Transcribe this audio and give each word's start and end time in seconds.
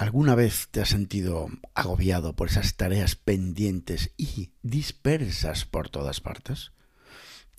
¿Alguna 0.00 0.34
vez 0.34 0.68
te 0.70 0.80
has 0.80 0.88
sentido 0.88 1.50
agobiado 1.74 2.34
por 2.34 2.48
esas 2.48 2.74
tareas 2.74 3.16
pendientes 3.16 4.14
y 4.16 4.52
dispersas 4.62 5.66
por 5.66 5.90
todas 5.90 6.22
partes? 6.22 6.72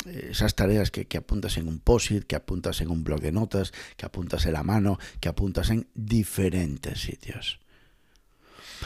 Esas 0.08 0.56
tareas 0.56 0.90
que, 0.90 1.06
apuntas 1.16 1.58
en 1.58 1.68
un 1.68 1.80
post-it, 1.80 2.24
que 2.24 2.36
apuntas 2.36 2.82
en 2.82 2.90
un 2.90 3.04
blog 3.04 3.22
de 3.22 3.32
notas, 3.32 3.74
que 3.96 4.08
apuntas 4.08 4.48
en 4.48 4.54
la 4.54 4.64
mano, 4.64 4.98
que 5.20 5.30
apuntas 5.30 5.70
en 5.70 5.88
diferentes 5.94 7.02
sitios. 7.02 7.61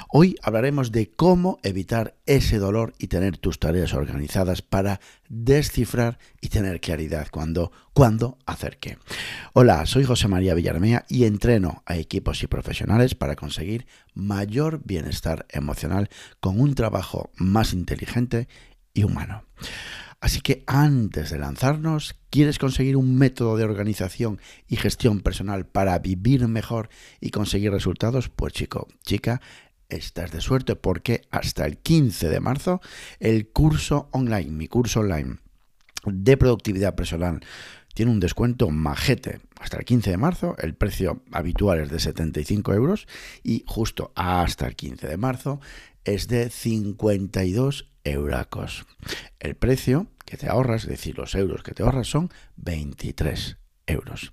Hoy 0.10 0.36
hablaremos 0.42 0.92
de 0.92 1.10
cómo 1.12 1.60
evitar 1.64 2.16
ese 2.26 2.58
dolor 2.58 2.94
y 2.98 3.08
tener 3.08 3.38
tus 3.38 3.60
tareas 3.60 3.94
organizadas 3.94 4.62
para 4.62 5.00
descifrar 5.30 6.20
y 6.42 6.50
tener 6.50 6.82
claridad 6.82 7.28
cuando, 7.32 7.72
cuándo 7.94 8.38
hacer 8.46 8.78
qué. 8.78 8.98
Hola, 9.54 9.86
soy 9.86 10.04
José 10.04 10.28
María 10.28 10.54
Villarmea 10.54 11.06
y 11.10 11.26
entreno 11.26 11.84
a 11.86 11.98
equipos 11.98 12.44
y 12.44 12.48
profesionales 12.48 13.16
para 13.16 13.36
conseguir 13.36 13.88
mayor 14.14 14.82
bienestar 14.84 15.46
emocional 15.50 16.10
con 16.40 16.60
un 16.60 16.76
trabajo 16.76 17.32
más 17.38 17.74
inteligente 17.74 18.48
y 18.94 19.04
humano. 19.04 19.44
Así 20.22 20.42
que 20.42 20.64
antes 20.66 21.30
de 21.30 21.38
lanzarnos, 21.38 22.16
¿quieres 22.32 22.58
conseguir 22.58 22.98
un 22.98 23.16
método 23.16 23.58
de 23.58 23.64
organización 23.64 24.40
y 24.68 24.78
gestión 24.78 25.20
personal 25.20 25.68
para 25.68 26.00
vivir 26.00 26.48
mejor 26.48 26.90
y 27.22 27.30
conseguir 27.30 27.72
resultados? 27.72 28.30
Pues 28.30 28.54
chico, 28.54 28.88
chica, 29.04 29.40
estás 29.90 30.32
de 30.32 30.42
suerte 30.42 30.76
porque 30.76 31.22
hasta 31.32 31.66
el 31.66 31.78
15 31.78 32.30
de 32.30 32.40
marzo 32.40 32.82
el 33.20 33.50
curso 33.50 34.10
online, 34.12 34.52
mi 34.52 34.68
curso 34.68 35.02
online 35.02 35.38
de 36.06 36.38
productividad 36.38 36.96
personal, 36.96 37.42
tiene 37.94 38.12
un 38.12 38.20
descuento 38.20 38.70
majete. 38.70 39.40
Hasta 39.60 39.78
el 39.78 39.86
15 39.86 40.12
de 40.12 40.18
marzo 40.18 40.56
el 40.60 40.76
precio 40.76 41.24
habitual 41.32 41.80
es 41.80 41.90
de 41.90 42.00
75 42.00 42.74
euros 42.74 43.08
y 43.42 43.64
justo 43.66 44.12
hasta 44.16 44.68
el 44.68 44.76
15 44.76 45.08
de 45.08 45.18
marzo 45.18 45.62
es 46.04 46.28
de 46.28 46.50
52 46.50 47.90
euracos. 48.04 48.86
El 49.40 49.56
precio 49.56 50.08
que 50.26 50.38
te 50.38 50.50
ahorras, 50.50 50.84
es 50.84 50.90
decir, 50.90 51.18
los 51.18 51.36
euros 51.36 51.64
que 51.64 51.74
te 51.74 51.84
ahorras 51.84 52.08
son 52.08 52.30
23 52.58 53.58
euros. 53.88 54.32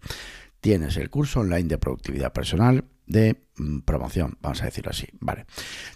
Tienes 0.62 0.96
el 0.96 1.10
curso 1.10 1.40
online 1.40 1.68
de 1.68 1.76
productividad 1.76 2.32
personal 2.32 2.84
de 3.06 3.42
mm, 3.56 3.80
promoción, 3.80 4.38
vamos 4.40 4.62
a 4.62 4.66
decirlo 4.66 4.92
así. 4.92 5.08
Vale. 5.18 5.44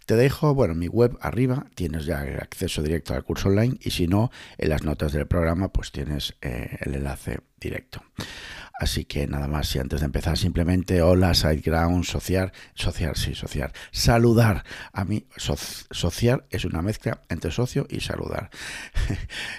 Te 0.07 0.17
dejo, 0.17 0.55
bueno, 0.55 0.75
mi 0.75 0.89
web 0.89 1.17
arriba, 1.21 1.67
tienes 1.77 2.05
ya 2.05 2.25
el 2.25 2.41
acceso 2.41 2.83
directo 2.83 3.15
al 3.15 3.23
curso 3.23 3.49
online 3.49 3.79
y 3.81 3.93
si 3.93 4.09
no, 4.09 4.33
en 4.59 4.71
las 4.71 4.83
notas 4.83 5.13
del 5.13 5.29
programa, 5.29 5.69
pues 5.69 5.93
tienes 5.93 6.35
eh, 6.43 6.79
el 6.81 6.97
enlace 6.97 7.39
directo. 7.61 8.03
Así 8.81 9.05
que 9.05 9.29
nada 9.29 9.47
más, 9.47 9.73
y 9.77 9.79
antes 9.79 10.01
de 10.01 10.07
empezar, 10.07 10.37
simplemente 10.37 11.01
hola, 11.01 11.33
SiteGround, 11.33 12.03
social, 12.05 12.53
social, 12.75 13.15
sí, 13.15 13.37
social. 13.37 13.71
Saludar. 13.93 14.65
A 14.93 15.05
mí, 15.05 15.29
social 15.37 16.45
es 16.51 16.65
una 16.65 16.83
mezcla 16.83 17.23
entre 17.29 17.53
socio 17.53 17.87
y 17.89 18.01
saludar. 18.01 18.51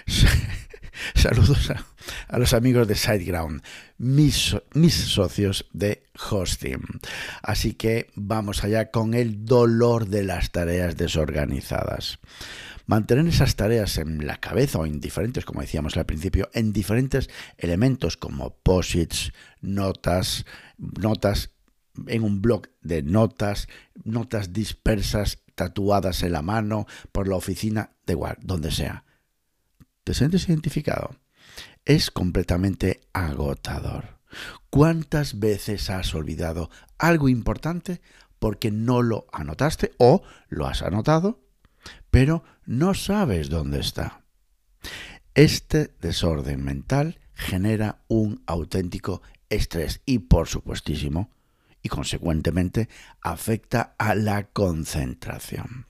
Saludos 1.14 1.70
a, 1.70 2.38
los 2.38 2.52
amigos 2.52 2.88
de 2.88 2.94
SiteGround, 2.94 3.62
mis, 3.98 4.56
mis 4.74 4.94
socios 4.94 5.66
de 5.72 6.04
hosting. 6.30 6.82
Así 7.42 7.74
que 7.74 8.10
vamos 8.14 8.64
allá 8.64 8.90
con 8.90 9.14
el 9.14 9.44
dolor 9.44 10.08
de 10.08 10.24
las 10.24 10.50
tareas 10.50 10.96
desorganizadas. 10.96 12.18
Mantener 12.86 13.26
esas 13.26 13.56
tareas 13.56 13.98
en 13.98 14.26
la 14.26 14.38
cabeza 14.38 14.78
o 14.78 14.86
en 14.86 15.00
diferentes, 15.00 15.44
como 15.44 15.60
decíamos 15.60 15.96
al 15.96 16.06
principio, 16.06 16.48
en 16.54 16.72
diferentes 16.72 17.28
elementos 17.58 18.16
como 18.16 18.56
posits, 18.62 19.32
notas, 19.60 20.46
notas 20.78 21.50
en 22.06 22.22
un 22.22 22.40
blog 22.40 22.68
de 22.80 23.02
notas, 23.02 23.68
notas 24.04 24.52
dispersas, 24.52 25.40
tatuadas 25.54 26.22
en 26.22 26.32
la 26.32 26.42
mano, 26.42 26.86
por 27.12 27.28
la 27.28 27.36
oficina, 27.36 27.90
da 28.06 28.12
igual, 28.12 28.38
donde 28.40 28.70
sea 28.70 29.04
¿Te 30.08 30.14
sientes 30.14 30.48
identificado? 30.48 31.10
Es 31.84 32.10
completamente 32.10 33.02
agotador. 33.12 34.18
¿Cuántas 34.70 35.38
veces 35.38 35.90
has 35.90 36.14
olvidado 36.14 36.70
algo 36.96 37.28
importante 37.28 38.00
porque 38.38 38.70
no 38.70 39.02
lo 39.02 39.26
anotaste 39.34 39.92
o 39.98 40.22
lo 40.48 40.66
has 40.66 40.80
anotado, 40.80 41.44
pero 42.10 42.42
no 42.64 42.94
sabes 42.94 43.50
dónde 43.50 43.80
está? 43.80 44.24
Este 45.34 45.94
desorden 46.00 46.64
mental 46.64 47.20
genera 47.34 48.02
un 48.08 48.42
auténtico 48.46 49.20
estrés 49.50 50.00
y, 50.06 50.20
por 50.20 50.48
supuestísimo, 50.48 51.34
y 51.82 51.90
consecuentemente 51.90 52.88
afecta 53.20 53.94
a 53.98 54.14
la 54.14 54.44
concentración. 54.44 55.84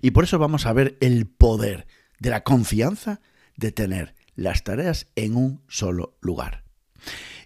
Y 0.00 0.12
por 0.12 0.24
eso 0.24 0.38
vamos 0.38 0.64
a 0.64 0.72
ver 0.72 0.96
el 1.02 1.26
poder 1.26 1.86
de 2.24 2.30
la 2.30 2.42
confianza 2.42 3.20
de 3.54 3.70
tener 3.70 4.14
las 4.34 4.64
tareas 4.64 5.08
en 5.14 5.36
un 5.36 5.62
solo 5.68 6.16
lugar. 6.22 6.64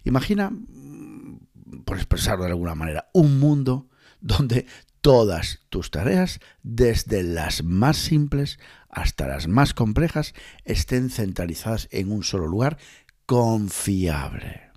Imagina, 0.05 0.51
mm, 0.51 1.83
por 1.83 1.97
expresarlo 1.97 2.45
de 2.45 2.51
alguna 2.51 2.75
manera, 2.75 3.09
un 3.13 3.39
mundo 3.39 3.89
donde 4.21 4.67
todas 5.01 5.59
tus 5.67 5.91
tareas, 5.91 6.39
desde 6.63 7.23
las 7.23 7.61
más 7.61 7.97
simples 7.97 8.57
hasta 8.89 9.27
las 9.27 9.49
más 9.49 9.73
complejas, 9.73 10.33
estén 10.63 11.09
centralizadas 11.09 11.89
en 11.91 12.13
un 12.13 12.23
solo 12.23 12.47
lugar 12.47 12.77
confiable. 13.25 14.68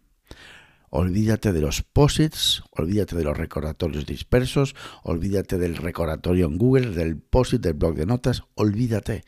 Olvídate 0.95 1.55
de 1.55 1.63
los 1.63 1.81
posits, 1.81 2.63
olvídate 2.71 3.17
de 3.17 3.25
los 3.25 3.35
recordatorios 3.35 4.05
dispersos, 4.05 4.77
olvídate 5.03 5.57
del 5.57 5.79
recordatorio 5.79 6.45
en 6.45 6.59
Google, 6.59 6.91
del 6.91 7.17
posit, 7.17 7.63
del 7.63 7.73
blog 7.73 7.95
de 7.95 8.05
notas, 8.05 8.43
olvídate. 8.57 9.25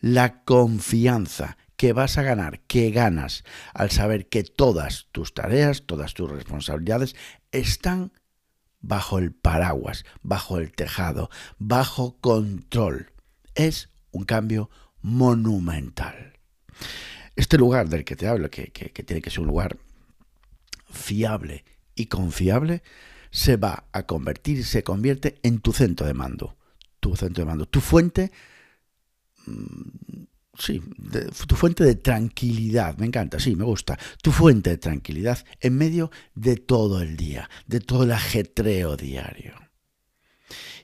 La 0.00 0.42
confianza 0.42 1.56
que 1.76 1.92
vas 1.92 2.18
a 2.18 2.22
ganar, 2.22 2.62
que 2.66 2.90
ganas 2.90 3.44
al 3.74 3.92
saber 3.92 4.28
que 4.28 4.42
todas 4.42 5.06
tus 5.12 5.34
tareas, 5.34 5.86
todas 5.86 6.14
tus 6.14 6.28
responsabilidades 6.28 7.14
están 7.52 8.10
bajo 8.80 9.18
el 9.18 9.32
paraguas, 9.32 10.04
bajo 10.22 10.58
el 10.58 10.72
tejado, 10.72 11.30
bajo 11.58 12.18
control. 12.20 13.12
Es 13.54 13.90
un 14.10 14.24
cambio 14.24 14.68
monumental. 15.00 16.40
Este 17.36 17.56
lugar 17.56 17.88
del 17.88 18.04
que 18.04 18.16
te 18.16 18.26
hablo, 18.26 18.50
que, 18.50 18.72
tiene 19.06 19.22
que 19.22 19.30
ser 19.30 19.42
un 19.42 19.46
lugar 19.46 19.76
fiable 20.94 21.64
y 21.94 22.06
confiable, 22.06 22.82
se 23.30 23.56
va 23.56 23.88
a 23.92 24.04
convertir, 24.04 24.64
se 24.64 24.84
convierte 24.84 25.40
en 25.42 25.58
tu 25.58 25.72
centro 25.72 26.06
de 26.06 26.14
mando. 26.14 26.56
Tu 27.00 27.16
centro 27.16 27.42
de 27.42 27.46
mando, 27.46 27.66
tu 27.66 27.80
fuente, 27.80 28.30
mm, 29.46 30.24
sí, 30.58 30.80
tu 31.46 31.56
fuente 31.56 31.84
de 31.84 31.96
tranquilidad, 31.96 32.96
me 32.96 33.06
encanta, 33.06 33.38
sí, 33.38 33.56
me 33.56 33.64
gusta. 33.64 33.98
Tu 34.22 34.30
fuente 34.30 34.70
de 34.70 34.78
tranquilidad 34.78 35.44
en 35.60 35.76
medio 35.76 36.10
de 36.34 36.56
todo 36.56 37.02
el 37.02 37.16
día, 37.16 37.50
de 37.66 37.80
todo 37.80 38.04
el 38.04 38.12
ajetreo 38.12 38.96
diario. 38.96 39.54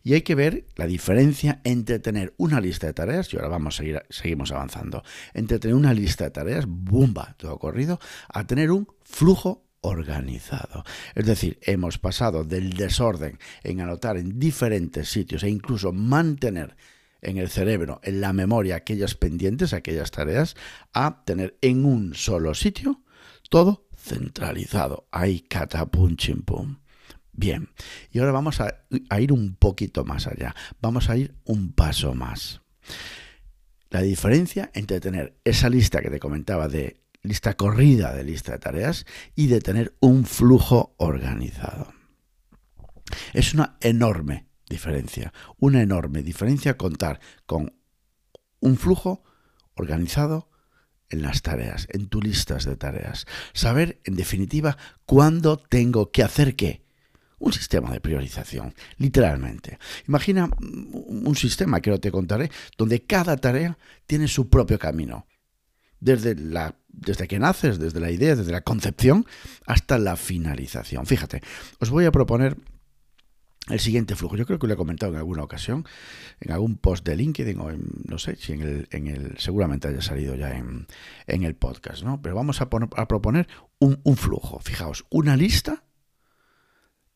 Y 0.03 0.15
hay 0.15 0.23
que 0.23 0.35
ver 0.35 0.67
la 0.77 0.87
diferencia 0.87 1.61
entre 1.65 1.99
tener 1.99 2.35
una 2.39 2.61
lista 2.61 2.87
de 2.87 2.95
tareas, 2.95 3.33
y 3.33 3.37
ahora 3.37 3.49
vamos 3.49 3.75
a 3.75 3.79
seguir, 3.79 4.03
seguimos 4.09 4.51
avanzando, 4.51 5.03
entre 5.35 5.59
tener 5.59 5.75
una 5.75 5.93
lista 5.93 6.25
de 6.25 6.31
tareas, 6.31 6.65
bumba, 6.67 7.37
todo 7.39 7.59
corrido, 7.59 8.01
a 8.29 8.47
tener 8.47 8.71
un 8.71 8.89
flujo 9.03 9.70
organizado. 9.81 10.85
Es 11.15 11.27
decir, 11.27 11.59
hemos 11.63 11.99
pasado 11.99 12.45
del 12.45 12.75
desorden 12.75 13.39
en 13.63 13.81
anotar 13.81 14.17
en 14.17 14.39
diferentes 14.39 15.09
sitios 15.09 15.43
e 15.43 15.49
incluso 15.49 15.93
mantener 15.93 16.77
en 17.23 17.39
el 17.39 17.51
cerebro, 17.51 18.01
en 18.03 18.21
la 18.21 18.33
memoria, 18.33 18.77
aquellas 18.77 19.15
pendientes, 19.15 19.73
aquellas 19.73 20.11
tareas, 20.11 20.57
a 20.93 21.23
tener 21.25 21.59
en 21.61 21.85
un 21.85 22.15
solo 22.15 22.55
sitio 22.55 23.03
todo 23.49 23.87
centralizado. 23.97 25.07
Ahí, 25.11 25.41
catapum, 25.41 26.17
chimpum. 26.17 26.79
Bien, 27.33 27.71
y 28.11 28.19
ahora 28.19 28.33
vamos 28.33 28.61
a, 28.61 28.85
a 29.09 29.21
ir 29.21 29.33
un 29.33 29.55
poquito 29.55 30.05
más 30.05 30.27
allá. 30.27 30.55
Vamos 30.81 31.09
a 31.11 31.17
ir 31.17 31.35
un 31.45 31.73
paso 31.73 32.15
más. 32.15 32.61
La 33.91 34.03
diferencia 34.03 34.71
entre 34.75 35.01
tener 35.01 35.37
esa 35.45 35.69
lista 35.69 36.01
que 36.01 36.11
te 36.11 36.21
comentaba 36.21 36.69
de 36.69 37.01
lista 37.23 37.55
corrida 37.55 38.13
de 38.15 38.25
lista 38.25 38.53
de 38.53 38.59
tareas 38.59 39.07
y 39.35 39.47
de 39.49 39.61
tener 39.61 39.95
un 40.01 40.25
flujo 40.25 40.95
organizado. 40.99 41.93
Es 43.33 43.55
una 43.55 43.77
enorme 43.81 44.47
diferencia, 44.69 45.33
una 45.59 45.83
enorme 45.83 46.23
diferencia 46.23 46.77
contar 46.77 47.21
con 47.47 47.75
un 48.61 48.77
flujo 48.77 49.23
organizado 49.75 50.49
en 51.09 51.23
las 51.23 51.43
tareas, 51.43 51.89
en 51.91 52.07
tus 52.09 52.23
listas 52.23 52.65
de 52.65 52.77
tareas. 52.77 53.27
Saber, 53.53 54.01
en 54.05 54.15
definitiva, 54.15 54.77
cuándo 55.07 55.57
tengo 55.57 56.13
que 56.13 56.23
hacer 56.23 56.55
qué. 56.55 56.85
Un 57.39 57.53
sistema 57.53 57.91
de 57.91 58.01
priorización, 58.01 58.75
literalmente. 58.99 59.79
Imagina 60.07 60.49
un 60.61 61.35
sistema 61.35 61.81
que 61.81 61.99
te 61.99 62.13
contaré, 62.13 62.51
donde 62.77 63.05
cada 63.07 63.39
tarea 63.39 63.79
tiene 64.07 64.29
su 64.29 64.51
propio 64.51 64.79
camino 64.79 65.27
desde, 66.01 66.35
la, 66.35 66.75
desde 66.89 67.29
que 67.29 67.39
naces, 67.39 67.79
desde 67.79 68.01
la 68.01 68.11
idea, 68.11 68.37
desde 68.37 68.53
la 68.53 68.63
concepción, 68.63 69.27
hasta 69.67 69.99
la 69.99 70.17
finalización. 70.17 71.07
Fíjate, 71.07 71.43
os 71.79 71.91
voy 71.91 72.05
a 72.07 72.13
proponer 72.13 72.57
el 73.69 73.81
siguiente 73.81 74.17
flujo. 74.17 74.37
Yo 74.37 74.47
creo 74.47 74.59
que 74.59 74.67
lo 74.67 74.75
he 74.75 74.77
comentado 74.77 75.13
en 75.13 75.19
alguna 75.19 75.43
ocasión, 75.43 75.87
en 76.41 76.53
algún 76.53 76.77
post 76.77 77.07
de 77.07 77.17
LinkedIn 77.17 77.61
o 77.61 77.71
en, 77.71 77.85
no 78.09 78.19
sé 78.19 78.37
si 78.37 78.53
en 78.53 78.63
el, 78.63 78.89
en 78.91 79.07
el 79.07 79.39
seguramente 79.39 79.89
haya 79.89 80.03
salido 80.03 80.35
ya 80.35 80.57
en, 80.57 80.87
en 81.27 81.43
el 81.45 81.55
podcast, 81.55 82.03
¿no? 82.03 82.21
Pero 82.23 82.35
vamos 82.35 82.61
a, 82.61 82.69
a 82.97 83.09
proponer 83.09 83.49
un, 83.79 84.01
un, 84.03 84.17
flujo. 84.17 84.59
Fijaos, 84.61 85.05
una 85.11 85.37
lista 85.37 85.85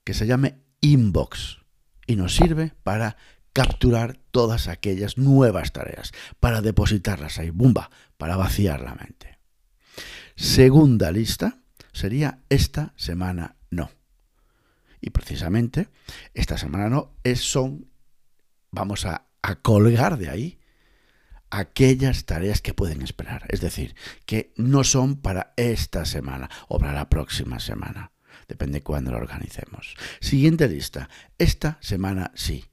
que 0.04 0.14
se 0.14 0.26
llame 0.26 0.60
inbox 0.80 1.58
y 2.06 2.16
nos 2.16 2.36
sirve 2.36 2.74
para 2.82 3.16
capturar 3.54 4.18
todas 4.32 4.68
aquellas 4.68 5.16
nuevas 5.16 5.72
tareas, 5.72 6.12
para 6.40 6.60
depositarlas 6.60 7.38
ahí, 7.38 7.48
bumba, 7.50 7.90
para 8.18 8.36
vaciar 8.36 8.80
la 8.80 8.94
mente. 8.94 9.38
Segunda 10.36 11.10
lista 11.12 11.60
sería 11.92 12.40
esta 12.50 12.92
semana 12.96 13.56
no. 13.70 13.90
Y 15.00 15.10
precisamente 15.10 15.88
esta 16.34 16.58
semana 16.58 16.90
no 16.90 17.16
es, 17.22 17.40
son, 17.40 17.88
vamos 18.72 19.06
a, 19.06 19.28
a 19.40 19.54
colgar 19.56 20.18
de 20.18 20.28
ahí 20.28 20.58
aquellas 21.50 22.24
tareas 22.24 22.60
que 22.60 22.74
pueden 22.74 23.02
esperar. 23.02 23.46
Es 23.48 23.60
decir, 23.60 23.94
que 24.26 24.52
no 24.56 24.82
son 24.82 25.16
para 25.16 25.54
esta 25.56 26.04
semana 26.04 26.50
o 26.66 26.80
para 26.80 26.92
la 26.92 27.08
próxima 27.08 27.60
semana. 27.60 28.10
Depende 28.48 28.82
cuándo 28.82 29.12
lo 29.12 29.18
organicemos. 29.18 29.94
Siguiente 30.20 30.68
lista. 30.68 31.08
Esta 31.38 31.78
semana 31.80 32.32
sí. 32.34 32.64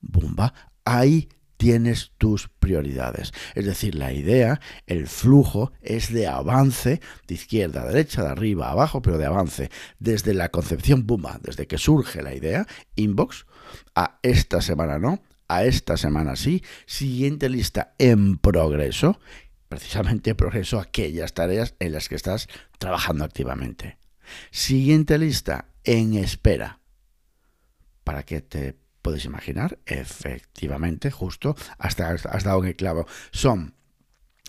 Bumba. 0.00 0.54
Ahí 0.84 1.28
tienes 1.60 2.12
tus 2.16 2.48
prioridades. 2.48 3.32
Es 3.54 3.66
decir, 3.66 3.94
la 3.94 4.14
idea, 4.14 4.62
el 4.86 5.06
flujo 5.06 5.72
es 5.82 6.10
de 6.10 6.26
avance, 6.26 7.02
de 7.26 7.34
izquierda 7.34 7.82
a 7.82 7.86
derecha, 7.86 8.22
de 8.22 8.30
arriba 8.30 8.68
a 8.68 8.72
abajo, 8.72 9.02
pero 9.02 9.18
de 9.18 9.26
avance. 9.26 9.70
Desde 9.98 10.32
la 10.32 10.48
concepción, 10.48 11.06
bumba, 11.06 11.38
desde 11.42 11.66
que 11.66 11.76
surge 11.76 12.22
la 12.22 12.34
idea, 12.34 12.66
inbox, 12.96 13.44
a 13.94 14.18
esta 14.22 14.62
semana 14.62 14.98
no, 14.98 15.22
a 15.48 15.64
esta 15.64 15.98
semana 15.98 16.34
sí, 16.34 16.64
siguiente 16.86 17.50
lista 17.50 17.94
en 17.98 18.38
progreso, 18.38 19.20
precisamente 19.68 20.34
progreso 20.34 20.80
aquellas 20.80 21.34
tareas 21.34 21.74
en 21.78 21.92
las 21.92 22.08
que 22.08 22.14
estás 22.14 22.48
trabajando 22.78 23.22
activamente. 23.22 23.98
Siguiente 24.50 25.18
lista 25.18 25.66
en 25.84 26.14
espera. 26.14 26.80
Para 28.02 28.22
que 28.22 28.40
te 28.40 28.78
Puedes 29.02 29.24
imaginar, 29.24 29.78
efectivamente, 29.86 31.10
justo, 31.10 31.56
hasta 31.78 32.10
has 32.10 32.44
dado 32.44 32.64
en 32.64 32.72
clavo. 32.74 33.06
Son 33.30 33.74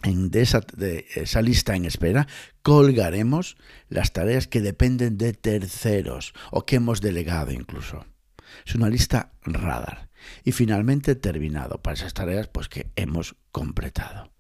en 0.04 0.32
de 0.32 0.42
esa, 0.42 0.62
de 0.76 1.06
esa, 1.16 1.42
lista 1.42 1.76
en 1.76 1.86
espera 1.86 2.28
colgaremos 2.62 3.58
las 3.90 4.14
tareas 4.14 4.48
que 4.48 4.62
dependen 4.62 5.18
de 5.18 5.34
terceros 5.34 6.34
o 6.52 6.66
que 6.66 6.78
hemos 6.78 7.02
delegado 7.02 7.52
incluso. 7.52 8.06
Es 8.66 8.76
una 8.76 8.90
lista 8.90 9.34
radar. 9.44 10.10
Y 10.44 10.52
finalmente 10.52 11.16
terminado 11.16 11.82
para 11.82 11.96
esas 11.96 12.14
tareas 12.14 12.48
pues 12.48 12.70
que 12.70 12.92
hemos 12.96 13.36
completado. 13.52 14.32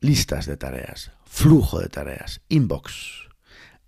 Listas 0.00 0.46
de 0.46 0.56
tareas, 0.56 1.12
flujo 1.24 1.80
de 1.80 1.88
tareas, 1.88 2.40
inbox. 2.48 3.28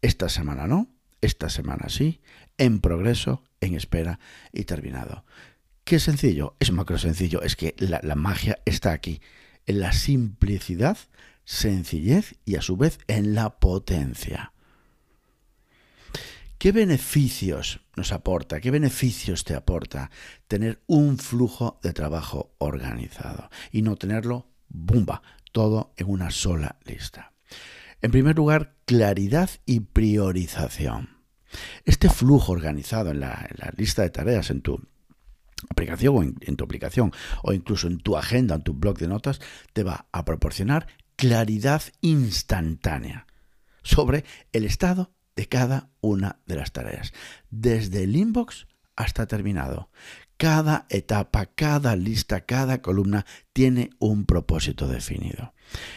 Esta 0.03 0.29
semana 0.29 0.67
no, 0.67 0.89
esta 1.21 1.49
semana 1.49 1.89
sí, 1.89 2.21
en 2.57 2.81
progreso, 2.81 3.45
en 3.61 3.75
espera 3.75 4.19
y 4.53 4.65
terminado. 4.65 5.25
Qué 5.85 5.99
sencillo, 5.99 6.57
es 6.61 6.71
macro 6.73 6.99
sencillo, 6.99 7.43
es 7.43 7.57
que 7.57 7.75
la, 7.79 8.01
la 8.03 8.15
magia 8.15 8.59
está 8.65 8.93
aquí, 8.93 9.21
en 9.67 9.81
la 9.81 9.93
simplicidad, 9.93 10.99
sencillez 11.45 12.37
y 12.45 12.57
a 12.57 12.63
su 12.63 12.77
vez 12.77 12.99
en 13.07 13.35
la 13.35 13.59
potencia. 13.59 14.53
¿Qué 16.59 16.73
beneficios 16.73 17.81
nos 17.95 18.13
aporta? 18.13 18.61
¿Qué 18.61 18.73
beneficios 18.73 19.45
te 19.45 19.55
aporta 19.55 20.11
tener 20.49 20.83
un 20.89 21.17
flujo 21.17 21.79
de 21.85 21.93
trabajo 21.93 22.55
organizado 22.59 23.49
y 23.71 23.83
no 23.83 23.95
tenerlo, 23.95 24.51
bumba, 24.69 25.23
todo 25.53 25.95
en 25.97 26.11
una 26.11 26.33
sola 26.33 26.81
lista? 26.85 27.33
En 28.01 28.13
primer 28.13 28.37
lugar, 28.37 28.77
claridad 28.85 29.51
y 29.67 29.81
priorización. 29.81 31.19
Este 31.85 32.09
flujo 32.09 32.53
organizado 32.53 33.11
en 33.11 33.21
la, 33.21 33.49
lista 33.77 34.03
de 34.03 34.11
tareas 34.11 34.51
en 34.51 34.63
tu 34.63 34.81
aplicación 35.69 36.17
o 36.17 36.23
en, 36.23 36.57
tu 36.57 36.65
aplicación 36.65 37.13
o 37.43 37.53
incluso 37.53 37.89
en 37.89 37.99
tu 37.99 38.17
agenda, 38.17 38.55
en 38.55 38.63
tu 38.63 38.75
blog 38.75 38.99
de 38.99 39.09
notas, 39.09 39.41
te 39.73 39.83
va 39.83 40.07
a 40.13 40.25
proporcionar 40.25 40.87
claridad 41.17 41.83
instantánea 42.01 43.27
sobre 43.83 44.25
el 44.53 44.65
estado 44.65 45.13
de 45.35 45.49
cada 45.49 45.91
una 46.01 46.41
de 46.47 46.57
las 46.57 46.73
tareas, 46.73 47.13
desde 47.51 48.05
el 48.05 48.15
inbox 48.15 48.69
hasta 48.95 49.27
terminado. 49.27 49.91
Cada 50.39 50.87
etapa, 50.89 51.47
cada 51.47 51.97
lista, 51.97 52.43
cada 52.43 52.81
columna 52.81 53.27
tiene 53.53 53.91
un 53.99 54.25
propósito 54.25 54.87
definido. 54.87 55.53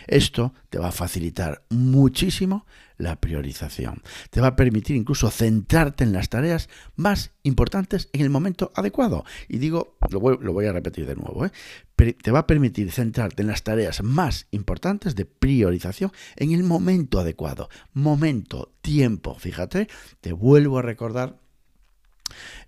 Esto 0.07 0.55
te 0.71 0.79
va 0.79 0.87
a 0.87 0.91
facilitar 0.91 1.63
muchísimo 1.69 2.65
la 2.97 3.21
priorización. 3.21 4.01
Te 4.31 4.41
va 4.41 4.47
a 4.47 4.55
permitir 4.55 4.95
incluso 4.95 5.29
centrarte 5.29 6.03
en 6.03 6.11
las 6.11 6.29
tareas 6.29 6.69
más 6.95 7.33
importantes 7.43 8.09
en 8.13 8.21
el 8.21 8.31
momento 8.31 8.71
adecuado. 8.75 9.25
Y 9.47 9.59
digo, 9.59 9.95
lo 10.09 10.19
voy, 10.19 10.65
a 10.65 10.73
repetir 10.73 11.05
de 11.05 11.15
nuevo, 11.15 11.45
¿eh? 11.45 11.51
te 11.95 12.31
va 12.31 12.39
a 12.39 12.47
permitir 12.47 12.91
centrarte 12.91 13.43
en 13.43 13.47
las 13.47 13.61
tareas 13.61 14.01
más 14.01 14.47
importantes 14.49 15.15
de 15.15 15.25
priorización 15.25 16.11
en 16.35 16.51
el 16.51 16.63
momento 16.63 17.19
adecuado. 17.19 17.69
Momento, 17.93 18.73
tiempo, 18.81 19.35
fíjate, 19.35 19.87
te 20.19 20.33
vuelvo 20.33 20.79
a 20.79 20.81
recordar 20.81 21.39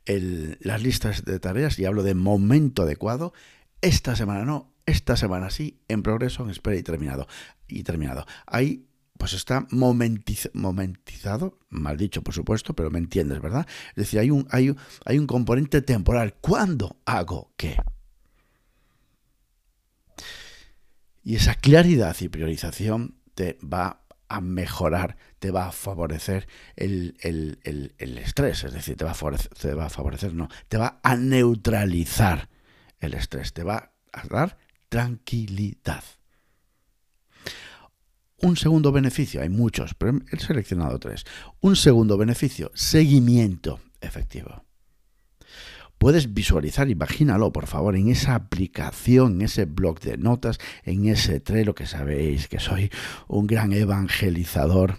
las 0.06 0.81
listas 0.81 1.25
de 1.25 1.39
tareas 1.39 1.77
y 1.80 1.86
hablo 1.86 2.04
de 2.04 2.15
momento 2.15 2.83
adecuado. 2.83 3.33
Esta 3.81 4.15
semana 4.15 4.45
no, 4.45 4.74
esta 4.86 5.15
semana 5.18 5.50
sí, 5.50 5.80
en 5.88 6.04
progreso, 6.04 6.44
en 6.44 6.50
espera 6.50 6.77
y 6.77 6.83
terminado. 6.83 7.27
Y 7.68 7.83
terminado. 7.83 8.25
Ahí 8.45 8.88
pues 9.18 9.33
está 9.33 9.68
momentizado, 9.71 11.60
mal 11.69 11.98
dicho 11.98 12.24
por 12.24 12.33
supuesto, 12.33 12.74
pero 12.74 12.89
me 12.92 13.00
entiendes, 13.00 13.42
¿verdad? 13.42 13.65
Es 13.89 13.95
decir, 13.95 14.19
hay 14.19 14.31
un, 14.31 14.48
hay, 14.51 14.75
hay 15.06 15.19
un 15.19 15.27
componente 15.27 15.81
temporal. 15.81 16.36
¿Cuándo 16.42 16.98
hago 17.06 17.54
qué? 17.56 17.77
Y 21.24 21.36
esa 21.36 21.56
claridad 21.56 22.15
y 22.19 22.27
priorización 22.27 23.15
te 23.33 23.57
va 23.63 24.03
a 24.36 24.42
mejorar, 24.42 25.18
te 25.40 25.52
va 25.52 25.68
a 25.68 25.72
favorecer 25.72 26.48
el, 26.76 27.16
estrés, 28.00 28.64
es 28.64 28.74
decir, 28.74 28.98
te 28.98 29.06
va, 29.06 29.12
a 29.12 29.16
favorecer, 29.16 29.54
te 29.54 29.74
va 29.74 29.86
a 29.86 29.90
favorecer, 29.90 30.34
no, 30.34 30.50
te 30.68 30.78
va 30.78 31.00
a 31.04 31.16
neutralizar 31.16 32.50
el 33.00 33.13
estrés, 33.13 33.54
te 33.54 33.63
va 33.63 33.94
a 34.12 34.28
dar 34.28 34.58
tranquilidad. 34.90 36.04
Un 38.38 38.58
segundo 38.58 38.92
beneficio, 38.92 39.42
hay 39.42 39.50
muchos, 39.50 39.94
pero 39.94 40.20
he 40.32 40.40
seleccionado 40.40 41.00
tres. 41.00 41.24
Un 41.62 41.75
segundo 41.75 42.18
beneficio, 42.18 42.72
seguimiento 42.74 43.80
efectivo 44.02 44.66
puedes 46.03 46.33
visualizar, 46.33 46.89
imagínalo 46.89 47.53
por 47.53 47.65
favor, 47.65 47.95
en 47.95 48.10
esa 48.10 48.36
aplicación, 48.36 49.36
en 49.36 49.43
ese 49.43 49.63
blog 49.63 50.01
de 50.01 50.17
notas, 50.17 50.60
en 50.83 51.07
ese 51.07 51.39
Trello 51.39 51.75
que 51.75 51.86
sabéis 51.86 52.50
que 52.50 52.60
soy 52.60 52.91
un 53.29 53.48
gran 53.48 53.72
evangelizador 53.72 54.98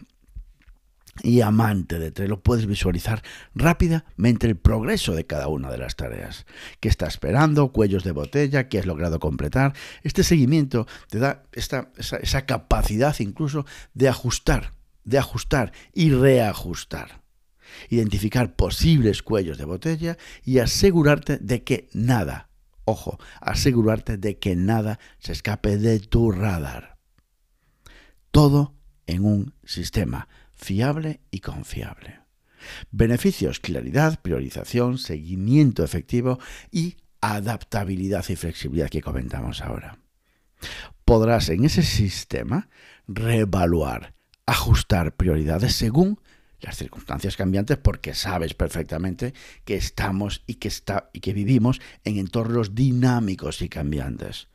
y 1.23 1.43
amante 1.43 1.99
de 1.99 2.11
Trello, 2.11 2.41
puedes 2.41 2.65
visualizar 2.65 3.23
rápidamente 3.55 4.47
el 4.47 4.57
progreso 4.57 5.15
de 5.15 5.27
cada 5.27 5.49
una 5.49 5.71
de 5.71 5.77
las 5.77 5.95
tareas. 5.95 6.47
¿Qué 6.81 6.89
está 6.89 7.07
esperando? 7.07 7.71
Cuellos 7.71 8.03
de 8.03 8.13
botella, 8.13 8.71
qué 8.71 8.79
has 8.79 8.87
logrado 8.87 9.21
completar. 9.21 9.75
Este 10.05 10.23
seguimiento 10.23 10.87
te 11.11 11.19
da 11.19 11.43
esa 11.53 12.47
capacidad 12.47 13.15
incluso 13.19 13.67
de 13.93 14.09
ajustar, 14.09 14.73
de 15.05 15.19
ajustar 15.19 15.73
y 15.93 16.13
reajustar 16.13 17.24
identificar 17.89 18.57
posibles 18.57 19.23
cuellos 19.23 19.59
de 19.59 19.65
botella 19.65 20.17
y 20.45 20.59
asegurarte 20.59 21.39
de 21.39 21.63
que 21.63 21.89
nada, 21.93 22.49
ojo, 22.85 23.19
asegurarte 23.41 24.17
de 24.17 24.39
que 24.39 24.57
nada 24.57 24.99
se 25.19 25.33
escape 25.33 25.77
de 25.77 26.01
tu 26.01 26.31
radar. 26.31 26.99
Todo 28.31 28.75
en 29.07 29.25
un 29.25 29.55
sistema 29.65 30.29
fiable 30.53 31.21
y 31.31 31.41
confiable. 31.41 32.21
Beneficios, 32.91 33.61
claridad, 33.61 34.21
priorización, 34.23 34.99
seguimiento 34.99 35.85
efectivo 35.85 36.39
y 36.71 36.97
adaptabilidad 37.21 38.25
y 38.29 38.37
flexibilidad 38.37 38.89
que 38.89 39.03
comentamos 39.03 39.61
ahora. 39.61 39.99
Podrás 41.05 41.49
en 41.51 41.65
ese 41.65 41.83
sistema 41.83 42.69
reevaluar, 43.07 44.15
ajustar 44.47 45.15
prioridades 45.15 45.75
según 45.75 46.21
las 46.65 46.77
circunstancias 46.77 47.37
cambiantes 47.37 47.77
porque 47.77 48.15
sabes 48.15 48.55
perfectamente 48.55 49.35
que 49.65 49.77
estamos 49.77 50.43
y 50.47 50.55
que, 50.55 50.69
está, 50.69 51.11
y 51.13 51.21
que 51.21 51.33
vivimos 51.33 51.81
en 52.05 52.19
entornos 52.19 52.75
dinámicos 52.75 53.63
y 53.63 53.69
cambiantes. 53.69 54.49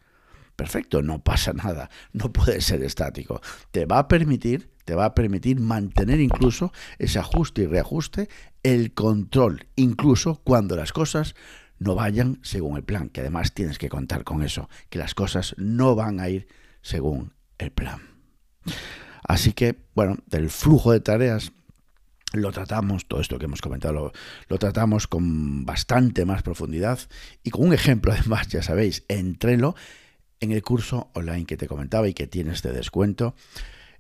Perfecto, 0.56 1.02
no 1.02 1.24
pasa 1.24 1.54
nada, 1.54 1.90
no 2.12 2.34
puede 2.34 2.60
ser 2.62 2.84
estático. 2.84 3.42
Te 3.72 3.86
va 3.86 4.00
a 4.00 4.08
permitir 4.08 4.70
te 4.90 4.96
va 4.96 5.06
a 5.06 5.14
permitir 5.14 5.60
mantener 5.60 6.20
incluso 6.20 6.74
ese 6.98 7.20
ajuste 7.20 7.62
y 7.62 7.68
reajuste, 7.68 8.28
el 8.64 8.92
control, 8.96 9.68
incluso 9.76 10.42
cuando 10.44 10.76
las 10.76 10.94
cosas 10.94 11.36
no 11.78 11.94
vayan 11.94 12.40
según 12.42 12.76
el 12.76 12.84
plan, 12.84 13.10
que 13.10 13.22
además 13.22 13.54
tienes 13.54 13.78
que 13.78 13.88
contar 13.88 14.24
con 14.24 14.42
eso, 14.42 14.68
que 14.90 14.98
las 14.98 15.14
cosas 15.14 15.54
no 15.60 15.94
van 15.94 16.20
a 16.20 16.30
ir 16.30 16.48
según 16.82 17.36
el 17.60 17.70
plan. 17.70 18.00
Así 19.24 19.54
que, 19.54 19.76
bueno, 19.94 20.18
del 20.26 20.50
flujo 20.50 20.92
de 20.92 21.02
tareas 21.02 21.52
lo 22.34 22.52
tratamos, 22.52 23.08
todo 23.08 23.22
esto 23.22 23.40
que 23.40 23.46
hemos 23.46 23.62
comentado, 23.62 24.12
lo, 24.48 24.58
tratamos 24.58 25.08
con 25.08 25.66
bastante 25.66 26.26
más 26.26 26.44
profundidad 26.44 27.00
y 27.44 27.50
con 27.50 27.68
un 27.68 27.74
ejemplo 27.74 28.12
además, 28.18 28.48
ya 28.48 28.62
sabéis, 28.62 29.04
entrelo 29.08 29.76
en 30.40 30.52
el 30.52 30.62
curso 30.62 31.10
online 31.14 31.46
que 31.46 31.58
te 31.58 31.68
comentaba 31.68 32.08
y 32.08 32.14
que 32.14 32.28
tiene 32.28 32.54
este 32.54 32.72
descuento 32.72 33.36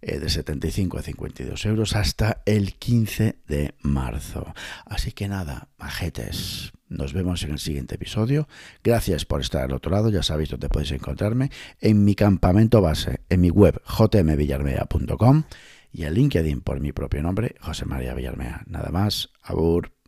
eh, 0.01 0.19
de 0.19 0.29
75 0.29 0.99
a 0.99 1.01
52 1.01 1.65
euros 1.65 1.95
hasta 1.95 2.41
el 2.45 2.75
15 2.75 3.39
de 3.47 3.73
marzo. 3.81 4.53
Así 4.85 5.11
que 5.11 5.27
nada, 5.27 5.67
majetes, 5.77 6.71
nos 6.87 7.11
vemos 7.11 7.43
en 7.43 7.51
el 7.51 7.59
siguiente 7.59 7.95
episodio. 7.95 8.47
Gracias 8.83 9.25
por 9.25 9.41
estar 9.41 9.63
al 9.63 9.73
otro 9.73 9.91
lado, 9.91 10.09
ya 10.09 10.23
sabéis 10.23 10.49
dónde 10.49 10.69
podéis 10.69 10.91
encontrarme, 10.91 11.51
en 11.81 12.05
mi 12.05 12.15
campamento 12.15 12.81
base, 12.81 13.19
en 13.27 13.41
mi 13.41 13.49
web 13.49 13.81
jmvillarmea.com 13.85 15.43
y 15.91 16.03
en 16.03 16.13
LinkedIn 16.13 16.61
por 16.61 16.79
mi 16.79 16.91
propio 16.91 17.21
nombre, 17.21 17.55
José 17.61 17.85
María 17.85 18.13
Villarmea. 18.13 18.63
Nada 18.67 18.89
más, 18.89 19.29
abur. 19.41 19.98